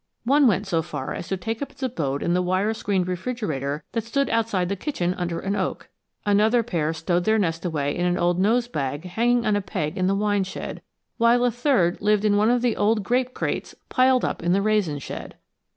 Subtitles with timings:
[0.23, 3.83] One went so far as to take up its abode in the wire screened refrigerator
[3.91, 5.89] that stood outside the kitchen under an oak!
[6.25, 10.07] Another pair stowed their nest away in an old nosebag hanging on a peg in
[10.07, 10.81] the wine shed;
[11.19, 14.61] while a third lived in one of the old grape crates piled up in the
[14.63, 15.35] raisin shed.